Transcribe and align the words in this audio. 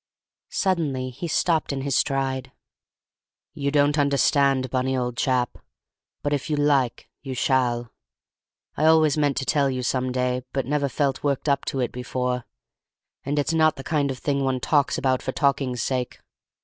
Suddenly 0.49 1.11
he 1.11 1.27
stopped 1.27 1.71
in 1.71 1.81
his 1.81 1.95
stride. 1.95 2.51
"You 3.53 3.69
don't 3.69 3.99
understand, 3.99 4.71
Bunny, 4.71 4.97
old 4.97 5.15
chap; 5.15 5.59
but 6.23 6.33
if 6.33 6.49
you 6.49 6.55
like 6.55 7.07
you 7.21 7.35
shall. 7.35 7.91
I 8.75 8.85
always 8.85 9.15
meant 9.15 9.37
to 9.37 9.45
tell 9.45 9.69
you 9.69 9.83
some 9.83 10.11
day, 10.11 10.41
but 10.53 10.65
never 10.65 10.89
felt 10.89 11.23
worked 11.23 11.47
up 11.47 11.65
to 11.65 11.81
it 11.81 11.91
before, 11.91 12.45
and 13.23 13.37
it's 13.37 13.53
not 13.53 13.75
the 13.75 13.83
kind 13.83 14.09
of 14.09 14.17
thing 14.17 14.43
one 14.43 14.59
talks 14.59 14.97
about 14.97 15.21
for 15.21 15.33
talking's 15.33 15.83
sake. 15.83 16.19